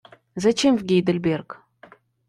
[0.35, 1.61] Зачем в Гейдельберг?